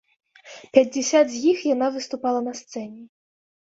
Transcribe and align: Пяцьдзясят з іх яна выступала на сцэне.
Пяцьдзясят 0.77 1.27
з 1.35 1.43
іх 1.53 1.63
яна 1.75 1.93
выступала 2.01 2.39
на 2.51 2.59
сцэне. 2.65 3.01